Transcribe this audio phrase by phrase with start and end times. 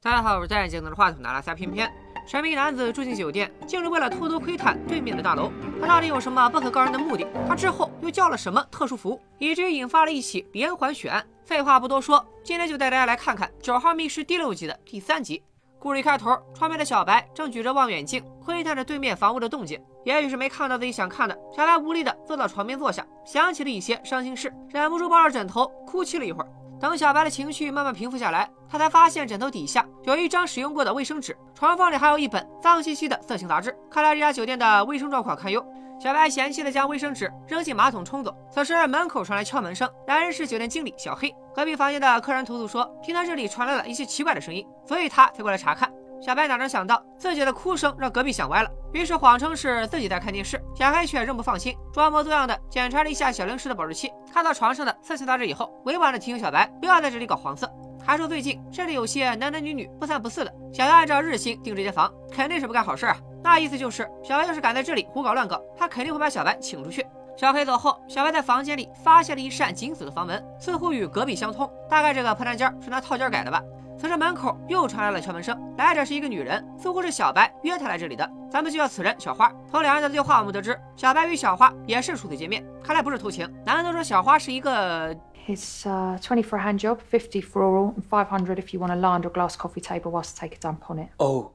[0.00, 1.92] 大家好，我是戴眼镜拿着话筒的拉撒偏偏。
[2.24, 5.50] 神秘男子住进酒店，竟是为了偷偷窥探对面的大楼。
[5.80, 7.26] 他到底有什么不可告人的目的？
[7.48, 11.26] 他之后又叫了什么特殊服务，以至于引发了一起连环血案？
[11.44, 15.42] 废话不多说，今天就带大家来看看《九号密室》第六集的第三集。
[15.80, 19.82] 故事一开头，窗边的小白正举着望远镜窥探着对面房屋的动静。
[20.04, 26.48] 也许是没看到自己想看的，小白无力地坐到床边坐下，想起了一些伤心事，忍不住抱着枕头哭泣了一会儿。
[26.80, 33.76] 等小白的情绪慢慢平复下来，他才发现枕头底下有一张使用过的卫生纸，床缝里还有一本脏兮兮的色情杂志。
[33.90, 35.64] 看来这家酒店的卫生状况堪忧。
[36.00, 38.32] 小白嫌弃的将卫生纸扔进马桶冲走。
[38.52, 41.34] 此时门口传来敲门声，来人是酒店经理小黑。
[41.52, 45.92] 隔壁房间的客人投诉说，听到这里传来了一些奇怪的声音，所以他才过来查看。
[46.20, 50.60] 小白哪能想到自己的哭声让隔壁想歪了，于是谎称是自己在看电视。
[50.74, 57.70] 小黑却仍不放心，装模作样的检查了一下小零食的保质期，看到床上的色情杂志以后，委婉的提醒小白不要在这里搞黄色，
[58.04, 63.16] 还说最近这里有些男男女女不三不四的，想要按照日薪订这间房，肯定是不干好事啊。
[63.44, 67.06] 那意思就是小白要是敢在这里胡搞乱搞，他肯定会把小白请出去。
[67.36, 73.62] 小黑走后，小白在房间里发现了一扇紧锁的房门，似乎与隔壁相通，大概这个破烂间是拿套间改的吧。
[73.98, 78.30] 此时门口又传来了敲门声，来者是一个女人，似乎是小白约她来这里的。
[78.48, 79.52] 咱们就叫此人小花。
[79.68, 83.52] 从两人的对话，我们得知小白与小花也是初次见面，看来不是偷情。
[83.66, 85.12] 男人都说小花是一个
[85.48, 88.94] ？It's uh twenty for a hand job, fifty for oral, and five hundred if you want
[88.94, 91.08] to land a glass coffee table whilst take a dump on it.
[91.16, 91.46] Oh，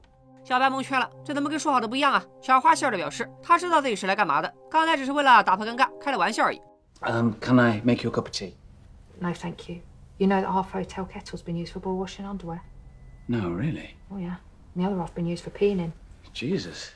[0.44, 2.22] 小白蒙圈了，这怎么跟说好的不一样啊？
[2.42, 6.60] 小花笑着表示，她知道自己是来干嘛的，刚才只是为了打破尴尬，开了玩笑而已。
[7.00, 8.52] Um, can I make you a cup of tea?
[9.18, 9.78] No, thank you.
[10.18, 12.60] You know that half hotel kettle's been used for boy washing underwear.
[13.26, 13.96] No, really?
[14.10, 14.36] Oh yeah.
[14.76, 15.92] The other half been used for peeing in.
[16.32, 16.90] Jesus.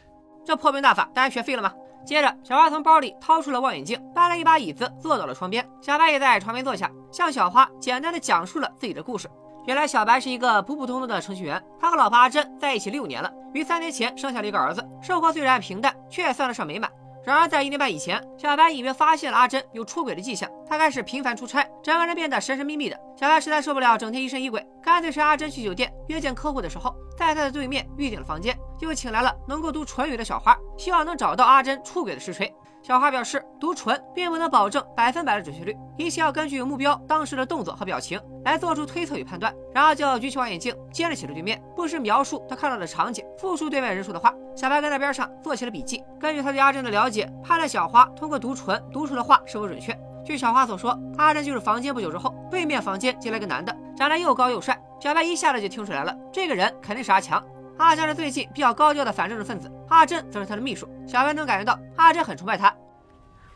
[0.44, 1.74] 这破冰大法，大家学废了吗？
[2.06, 5.68] 接着，小花从包里掏出了望远镜，搬了一把椅子，坐到了窗边。
[5.80, 9.28] 小白也在床边坐下，向小花简单的讲述了自己的故事。
[9.66, 16.90] 原来，小白是一个普普通通的程序员，他和老婆阿珍在一起六年了，于三年前生下了一个儿子，生活虽然平淡，却也算得上美满。
[17.24, 20.50] 然而，在一年半以前，小白隐约发现了阿珍有出轨的迹象。
[20.66, 22.98] 他开始频繁出差，整个人变得神神秘秘的。
[23.16, 32.54] 小白实在受不了整天疑神疑鬼，干脆趁阿珍去酒店约见客户的时候，在他的对面预定了房间，又请来了能够读唇语的小花，希望能找到阿珍出轨的实锤。
[32.82, 39.54] 小花表示，读唇并不能保证百分百的准确率，一切要根据目标当时的动作和表情来做出推测与判断。
[39.74, 44.32] 然后就举起望远镜，监视起了对面，不时描述他看到的场景，复述对面人说的话。
[44.56, 46.02] 小白跟在边上做起了笔记。
[46.18, 49.96] 根据他对阿珍的了解，判断小花通过读唇读出的话是否准确。
[50.24, 54.78] 据小花所说，阿珍进入房间不久之后，对面房间进来个男的，长得又高又帅。
[55.00, 57.42] 小白一下子就听出来了，这个人肯定是阿强。
[57.77, 60.87] 阿强是最近比较高调的反政治分子，阿珍则是他的秘书。
[61.07, 62.73] 小白能感觉到阿珍很崇拜他。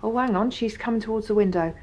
[0.01, 1.73] Oh, hang on, she's coming towards the window.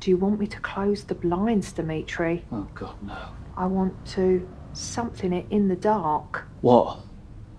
[0.00, 2.42] Do you want me to close the blinds, Dimitri?
[2.50, 3.14] Oh God, no.
[3.54, 6.44] I want to something it in the dark.
[6.62, 6.98] What?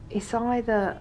[0.10, 0.98] It's either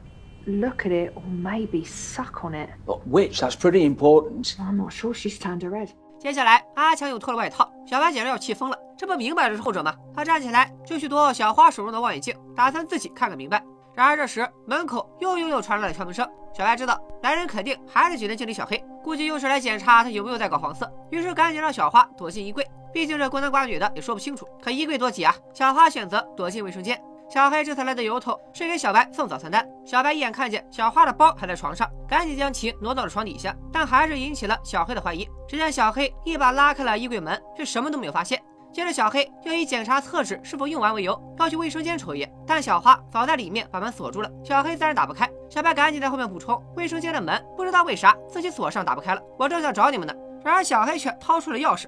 [0.46, 2.68] look at it or maybe suck on it.
[3.06, 3.40] Which?
[3.40, 4.54] That's pretty important.
[4.60, 5.90] I'm not sure she's turned her head.
[6.20, 8.77] 接下来，阿强又脱了外套， 小白简直要气疯了。
[8.97, 9.95] 这不明摆着是后者吗？
[10.13, 13.63] 他站起来就去夺小花手中的望远镜，打算自己看个明白。
[13.93, 16.27] 然而这时门口又又又传来了敲门声。
[16.53, 20.91] 小白知道来人肯定还是酒店经理小黑，估计又是来检查他有没有在搞黄色。
[21.11, 24.45] 于是赶紧让小花躲进衣柜，毕竟这孤男寡女的也说不清楚。
[24.61, 25.33] 可衣柜多挤啊！
[25.53, 27.01] 小花选择躲进卫生间。
[27.29, 29.67] 小黑这次来的由头是给小白送早餐单。
[29.85, 35.27] 小白一眼看见小花的包还在床上，赶紧将其挪到了床底下，但还是引起了小黑的怀疑。
[35.45, 38.41] 只见小黑一把拉开了衣柜门，却什么都没有发现。
[38.71, 45.29] 接着，小黑又以检查厕纸是否用完为由，要去卫生间瞅一眼，但小花早在里面把门锁住了，小黑自然打不开。
[45.49, 50.13] 小白赶紧在后面补充，卫生间的门不知道为啥自己锁上打不开了，我正想找你们呢。
[50.45, 51.87] 然而小黑却掏出了钥匙。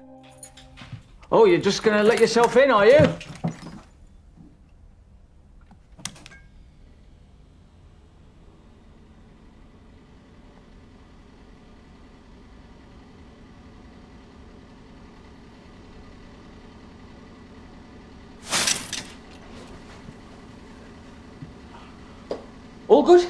[1.30, 3.08] Oh, you're just gonna let yourself in, are you?
[22.88, 23.24] All good.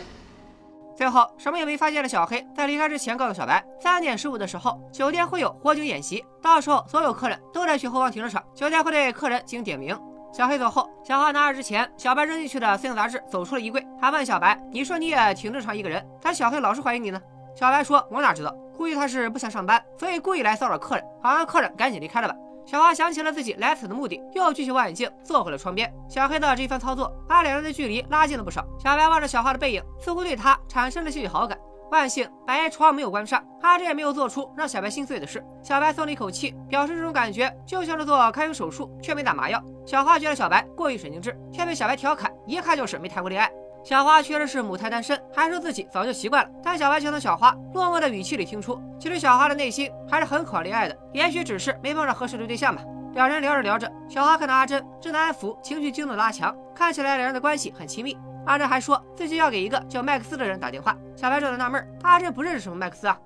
[1.00, 9.98] 最后什么也没发现的小黑，在离开之前告诉小白，三点十五的时候，酒店会有火警演习，到时候所有客人都得去后方停车场，酒店会对客人进行点名。
[10.30, 13.82] 小黑走后，小花拿着之前小白扔进去的色情杂志，走出了衣柜。
[13.98, 17.18] 他问小白：“你说你也挺正常一个人，但小黑老是怀疑你呢？”
[17.56, 22.36] 小白说：“我哪知道，估计他是不想上班，所以故意来骚扰客人，好让客人赶紧离开了吧。”
[22.70, 25.92] 小花想起了自己来此的目的，又举起望远镜，坐回了窗边。
[26.08, 28.64] 小黑的这一番操作，把两人的距离拉近了不少。
[28.78, 31.58] 小白望着小花的背影，似乎对她产生了些许好感。
[31.90, 35.44] 万幸百叶窗没有关上，阿珍也没有做出让小白心碎的事。
[35.64, 39.60] 小白松了一口气，表示这种感觉就像是做开胸手术却没打麻药。
[39.84, 43.50] 小花觉得小白过于神经质，却被小白调侃，一看就是没谈过恋爱。
[43.82, 46.50] 小花确实是母胎单身，还说自己早就习惯了。
[46.62, 52.82] 但小白却从小花落寞的语气里听出，其实小花的内心还是很渴望恋爱的，也许只是没碰上合适的对象吧。
[53.14, 58.16] 两人聊着聊着，小花看到阿珍正在安抚情绪激动的阿强，看起来两人的关系很亲密。
[58.46, 60.96] 阿珍还说自己要给一个叫麦克斯的人打电话。
[61.16, 63.18] 小白正在纳闷，阿珍不认识什么麦克斯啊。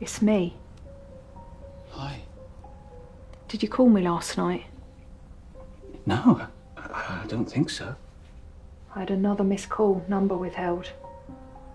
[0.00, 0.56] It's me.
[1.92, 2.20] Hi.
[3.48, 4.62] Did you call me last night?
[6.06, 6.40] No,
[6.76, 7.94] I, I don't think so.
[8.94, 10.86] I had another missed call, number withheld.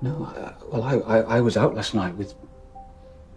[0.02, 2.34] No, uh, well, I, I, I was out last night with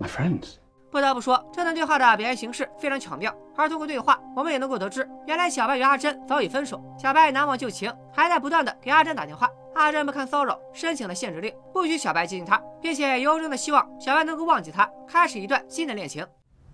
[0.01, 0.59] my friends.
[0.91, 3.35] 不得不说，这段对话的表现形式非常巧妙。
[3.57, 6.83] 而通过对话，我们也能够得知，原来小白与阿珍早已分手。
[6.99, 9.51] 小白难忘旧情，还在不断的给阿珍打电话。
[9.76, 16.26] 阿珍不堪骚扰，申请了限制令，不许小白接近她，并且由衷的希望小白能够忘记他，开始一段新的恋情。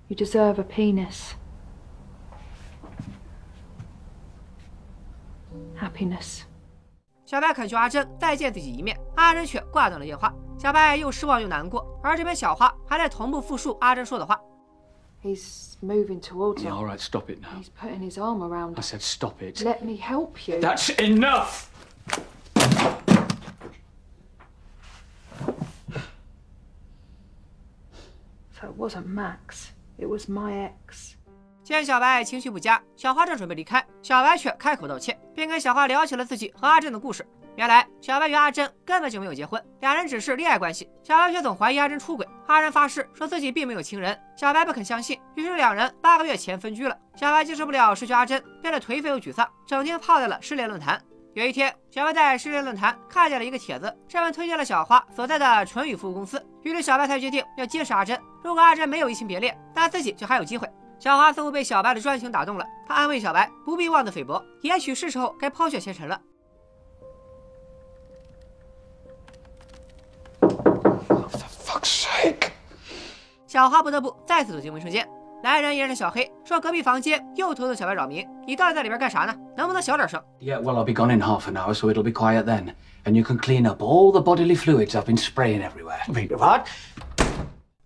[0.08, 1.32] You deserve a penis.
[5.80, 6.42] Happiness.
[7.26, 10.34] 小白恳求阿珍再见自己一面，阿珍却挂断了电话。
[10.58, 14.40] 小白又失望又难过，而这边小花还在同步复述阿珍说的话。
[15.24, 16.76] He's moving towards Yeah, her.
[16.76, 17.60] all right, stop it now.
[17.60, 19.64] He's putting his arm around I said stop it.
[19.64, 20.60] Let me help you.
[20.60, 21.69] That's enough!
[28.60, 29.70] So it wasn't Max.
[29.98, 31.14] It was my ex.
[31.64, 37.26] 见小白情绪不佳，小花正准备离开，小白却开口道歉，并跟小花聊起了自己和阿珍的故事。
[37.56, 40.90] 原来小白与阿珍根本就没有结婚，两人只是恋爱关系。
[41.04, 46.98] 小白却总怀疑阿珍出轨，阿珍发誓说自己并没有情人，小白不肯相信，于是两人八个月前分居了。
[47.16, 51.02] 小白接受不了失去阿珍，变得颓废又沮丧，整天泡在了失恋论坛。
[51.34, 58.20] 有一天，小白在失恋论坛看见了一个帖子，上面推荐了小花所在的纯宇服务公司，于是小白才决定要结识阿珍。
[58.44, 60.68] 如果阿珍没有移情别恋，那自己就还有机会。
[60.98, 66.20] 小花似乎被小白的专情打动了，她安慰小白不必妄自菲薄，也许是时候该抛却前尘了。
[70.42, 72.50] For fuck's sake!
[73.46, 75.08] 小花不得不再次走进卫生间，
[75.42, 79.34] 来人也是小黑，说隔壁房间又偷偷小白扰民，你到底在里边干啥呢？
[79.56, 82.74] 能不能小点声？Yeah, well, I'll be gone in half an hour, so it'll be quiet then.
[83.06, 86.02] And you can clean up all the bodily fluids I've been spraying everywhere.
[86.10, 86.68] Wait, what?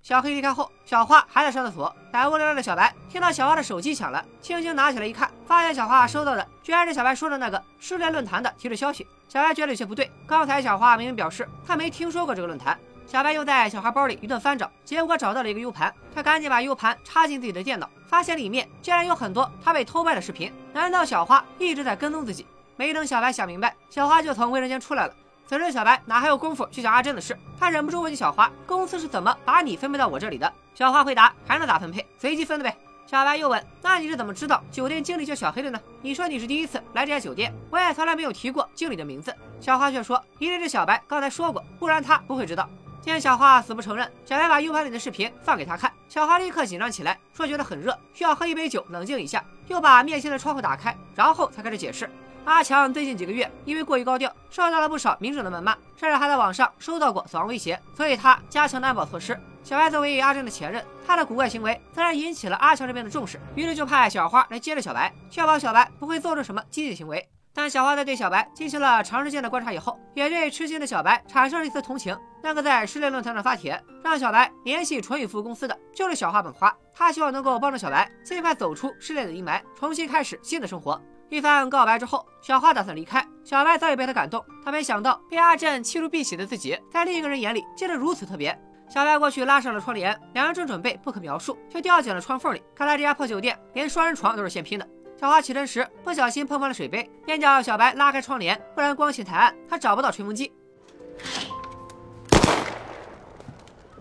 [0.02, 1.96] 小黑离开后，小花还在上厕所。
[2.12, 9.06] 百无聊赖的小白听到小花的手机响了，轻轻拿起来一看，发现小花收到的居然是小白说的那个失恋论坛的提示消息。
[9.30, 12.78] 小白觉得有些不对，刚才小花明明表示她没听说过这个论坛。
[13.14, 15.94] 小白又在小花包里一顿翻找，结果找到了一个 U 盘。
[16.16, 20.52] 他赶紧把 U 盘插进自己的电脑，发现里面竟然有很多他被偷拍的视频。
[20.74, 22.48] 难道小花一直在跟踪自己？
[22.76, 25.14] 没等小白想明白，小花就从卫生间出来了。
[25.46, 27.38] 此时小白哪还有功夫去想阿珍的事？
[27.60, 32.04] 他忍不住问起小花：“公司是怎么把你分配到我这里的？”小花回答：“还能咋分配？
[32.18, 32.76] 随机分的呗。”
[33.06, 35.80] 小白又问：“那你是怎么知道酒店经理叫小黑的呢？
[36.02, 39.32] 你说你是第一次来这家酒店，我也从来没有提过经理的名字。”
[39.62, 42.68] 小花却说：“一定是小白刚才说过，不然他不会知道。”
[43.04, 52.10] 见小花死不承认，小白把 U 盘里的视频放给他看，小花立刻紧张起来，说觉得很热，需要喝一杯酒冷静一下，又把面前的窗户打开，然后才开始解释。
[52.46, 59.38] 阿强最近几个月因为过于高调，受到了不少民众的谩骂，甚至还在网上收到过死亡威胁，所以他加强了安保措施。
[59.66, 67.28] 小白作为阿珍的前任，他的古怪行为自然引起了阿强这边的重视，于是就派小花来接着小白，确保小白不会做出什么激进行为。
[67.54, 72.18] 但小花在对小白进行了长时间的观察以后，也对痴心的小白产生了一丝同情。
[72.42, 76.76] 那个在失恋论坛上发帖让小白联系纯语服务公司的，就是小花本花。
[76.94, 81.00] 他希望能够帮助小白尽快走出失恋的阴霾，重新开始新的生活。
[81.30, 83.26] 一番告白之后，小花打算离开。
[83.44, 88.60] 小白早已被他感动，他没想到被阿珍弃如敝屣的自己，在另一个人眼里竟然如此特别。
[88.90, 92.62] 小白过去拉上了窗帘，两人正准备不可描述，却掉进了窗缝里。
[92.76, 94.88] 看来这家破酒店连双人床都是现拼的。
[95.24, 100.52] 小花起身时不小心碰翻了水杯，便叫小白拉开窗帘，不然光线太暗，他找不到吹风机。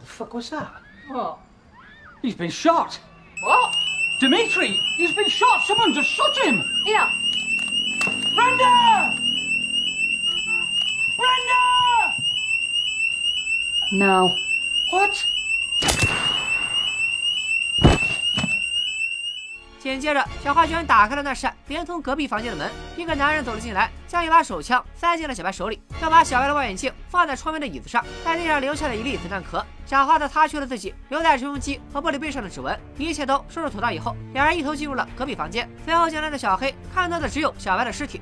[0.04, 0.66] Fuck was that?
[1.08, 1.38] What?
[2.24, 2.96] He's been shot!
[3.40, 3.72] What?
[4.20, 4.80] Dimitri!
[4.98, 5.60] He's been shot!
[5.64, 6.60] Someone just shot him!
[6.84, 7.06] Yeah.
[8.34, 9.14] Brenda!
[11.16, 12.16] Brenda!
[13.92, 14.34] No.
[14.90, 15.24] What?
[19.82, 29.66] 紧接着，小花居然打开了那扇连通隔壁房间的门，一个男人走了进来，将一把手枪塞进了小白手里，要把小白的望远镜放在窗边的椅子上，在地上留下了一粒子弹壳。
[29.84, 32.78] 小花则擦去了自己留在抽风机和玻璃杯上的指纹。
[32.96, 35.68] 一切都收拾妥当以后，两人一同进入了隔壁房间。
[35.84, 38.20] 随后进来的小黑看到的只有小白的尸体。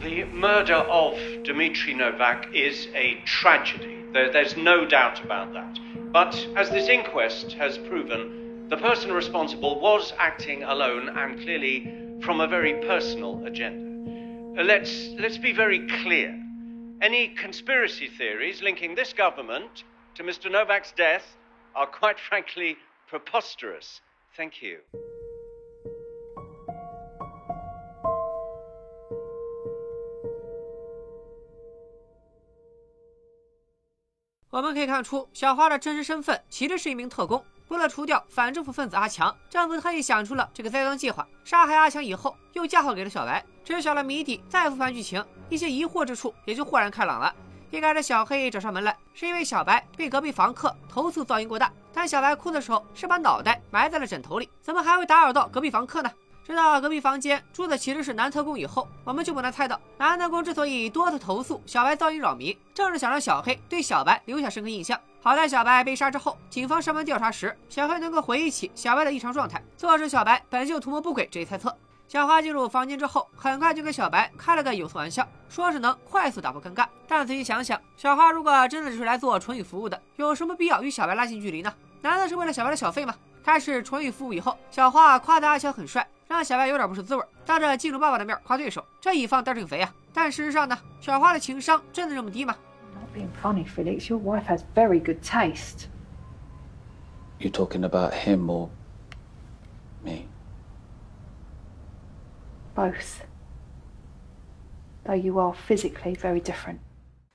[0.00, 3.96] The murder of Dmitry Novak is a tragedy.
[4.12, 5.78] There's no doubt about that.
[6.12, 8.37] But as this inquest has proven,
[8.69, 14.59] the person responsible was acting alone and clearly from a very personal agenda.
[14.59, 16.39] Uh, let's, let's be very clear.
[17.01, 19.83] Any conspiracy theories linking this government
[20.15, 20.49] to Mr.
[20.49, 21.25] Novak's death
[21.75, 24.01] are quite frankly preposterous.
[24.37, 24.79] Thank you.
[34.49, 37.43] 我们可以看出，小花的真实身份其实是一名特工。
[37.68, 41.26] 为了除掉反政府分子阿强，丈夫特意想出了这个栽赃计划。
[41.44, 43.44] 杀害阿强以后，又嫁祸给了小白。
[43.64, 47.34] 知晓了谜底，再复盘剧情，一些疑惑之处也就豁然开朗了。
[47.70, 51.70] 一开始，小黑找上门来，是因为小白被隔壁房客投诉噪音过大。
[51.92, 56.10] 但小白哭的时候是把脑袋埋在了枕头里，怎么还会打扰到隔壁房客呢？
[56.48, 64.98] 知道隔壁房间住的其实是男特工以后，我们就不难猜到，男特工之所以多次投诉小白噪音扰民，正是想让小黑对小白留下深刻印象。
[65.20, 71.76] 好在小白被杀之后，警方上门调查时，小黑能够回忆起小白的异常状态，坐实小白本就图谋不轨这一猜测。
[72.08, 76.86] 小花进入房间之后，很快就跟小白开了个有色玩笑，说是能快速打破尴尬。
[77.06, 81.70] 但仔细想想，小花如果真的只是来做纯语服务的，有什么必要与小白拉近距离呢？
[82.00, 83.14] 难道是为了小白的小费吗？
[83.48, 86.06] 开始纯语服务以后，小花夸的阿强很帅。
[86.26, 89.90] 让小白有点不是滋味，当着金主爸爸的面夸对手，这一放大正肥啊！
[90.12, 92.54] 但事实上呢，小花的情商真的这么低吗
[92.94, 94.10] ？Not being funny, Felix.
[94.10, 95.86] Your wife has very good taste.
[97.38, 98.68] You talking about him or
[100.04, 100.26] me?
[102.74, 103.22] Both.
[105.06, 106.80] Though you are physically very different.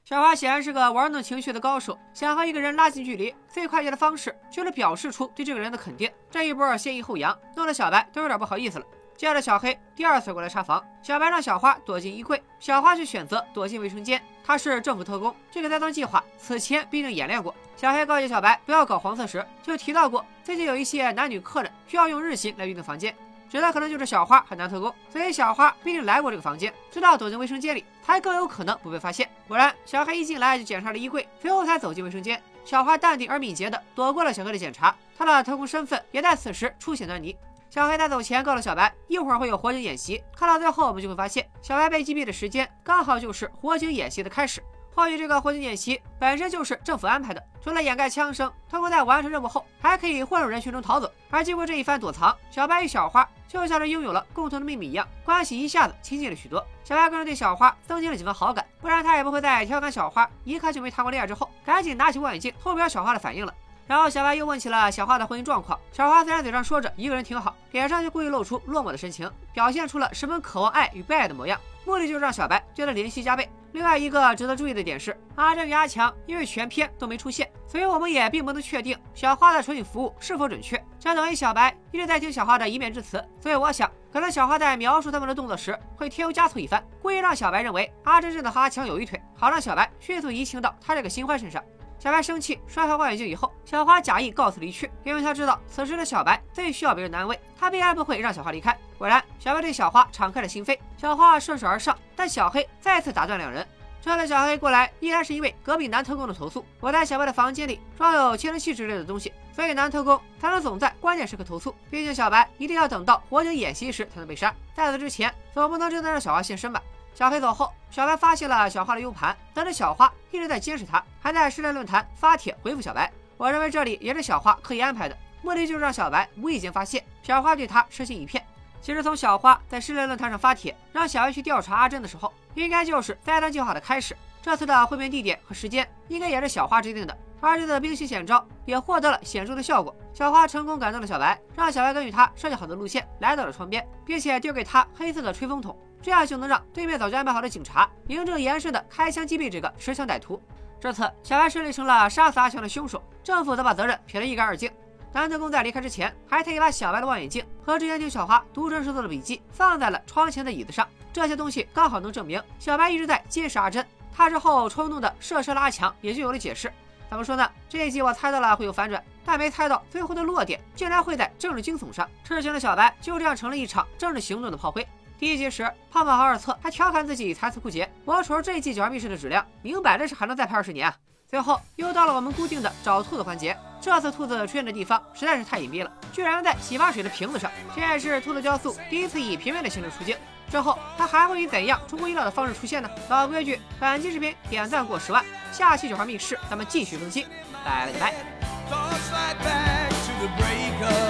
[0.05, 6.12] 小花显然是个玩弄情绪的高手，想和一个人拉近距离，最快捷的方式就是表示出对这个人的肯定。
[6.29, 8.86] 这一波先抑后扬，弄得小白都有点不好意思了。
[9.15, 14.22] 接着，小黑第二次过来查房，小白让小花躲进衣柜，小花却选择躲进卫生间。
[14.43, 17.55] 他是政府特工，这个栽赃计划此前必定演练过。
[17.77, 23.15] 小黑告诫小白不要搞黄色时，就提到过最近有一些男女客人需要用日薪来预订房间。
[23.53, 29.29] 指的可能就是小花和男特工，所以小花毕竟来过这个房间，知道躲进卫生间里才更有可能不被发现。
[29.48, 32.41] 果然，小黑一进来就检查了衣柜，随后才走进卫生间。
[32.65, 37.38] 小花淡定而敏捷的躲过了小黑的检查，他的特工身份也在此时出现端倪。
[37.69, 44.63] 小黑在走前告诉小白，一会儿会有火警演习，看到最后我们就会发现，小白被击毙的时间刚好就是火警演习的开始。
[44.95, 51.12] 或许这个火警演习本身就是政府安排的，除了掩盖枪声，通过在完成任务后还可以混入人群中逃走。
[51.29, 56.63] 而经过这一番躲藏，小白与小花就像是拥有了共同的秘密一样，关系一下子亲近了许多。
[56.83, 63.53] 小白更是对小花增进了几分好感，不然他也不会在调侃小花一看就没谈过恋爱之后，赶紧拿起望远镜偷瞄小花的反应了。
[63.85, 73.49] 然后小白又问起了小花的婚姻状况，小花虽然嘴上说着一个人挺好，脸上却故意露出落寞的神情，表现出了十分渴望爱与被爱的模样，目的就是让小白觉得怜惜加倍。
[73.73, 80.81] 另外一个值得注意的点是，阿珍与阿强因为全片都没出现，所以我们也并不能确定小花的纯影服务是否准确。
[80.99, 91.61] 这等于小白一直在听小花的一面之词，所以我想，可能小花在描述他们的动作时会添油加醋一番，故意让小白认为阿珍真的和阿强有一腿，好让小白迅速移情到他这个新欢身上。
[92.03, 98.77] 小白生气，摔坏望远镜以后，小花假意告辞离去，因为他知道此时的小白最需要别人的安慰，他必然不会让小花离开。
[98.98, 103.65] 果然，小白对小花敞开了心扉，小花顺手而上，但小黑再次打断两人。
[104.01, 106.65] 这次小黑过来，依然是因为隔壁男特工的投诉。
[106.81, 111.74] 我在小白的房间里装有窃听器之类的东西，所以男特工才能总在关键时刻投诉。
[111.89, 116.83] 毕竟小白一定要等到火警演习时才能被杀，在此之前，总不能真的让小花现身吧？
[117.15, 123.12] 小黑走后，小白发现了小花的 U 盘，得知小花一直在监视他，还在失恋论坛发帖回复小白。
[123.38, 128.43] 我认为这里也是小花刻意安排的，目的就是让小白无意间发现小花对他痴心一片。
[128.82, 134.17] 其实从小花在失恋论坛上发帖，让小白去调查阿珍的时候，应该就是灾难计划的开始。
[134.41, 137.17] 这次的会面地点和时间，应该也是小花制定的。
[137.39, 139.96] 而这次的冰心险招也获得了显著的效果。
[140.13, 145.77] 小花成功感动了小白，让小白根据他设计好的路线来到了窗边，并且丢给他黑色的吹风筒。
[146.03, 150.39] 这样就能让对面早就安排好的警察名正言顺的开枪击毙这个持枪歹徒。
[150.79, 154.69] 这次小白顺利成了杀死阿强的凶手，政府则把责任撇得一干二净。
[155.13, 160.86] 男特工在离开之前，还特意把小白的望远镜和之前听小花读真实做的笔记放在了窗前的椅子上。
[161.13, 166.69] 这些东西刚好能证明小白一直在监视阿珍，他之后冲动的射杀了阿强，也就有了解释。
[167.10, 167.50] 怎么说呢？
[167.69, 172.10] 这一集我猜到了会有反转，但没猜到最后的落点竟然会在政治惊悚上。
[172.25, 174.86] 痴情的小白就这样成了一场政治行动的炮灰。
[175.20, 180.96] 第一集时，胖胖和二侧还调侃自己残次枯竭，我瞅着这一季九号密室的质量，明摆着是还能再拍二十年啊！
[181.27, 190.17] 最后又到了我们固定的找兔子环节，这次兔子出现的地方实在是太隐蔽了，居然在洗发水的瓶子上，这也是兔子雕塑第一次以平面的形式出镜。
[190.51, 192.89] 之后它还会以怎样出乎意料的方式出现呢？
[193.10, 197.25] 老规矩，本期视频点赞过十万，下期九号密室咱们继续更新，
[197.63, 198.13] 拜了个拜。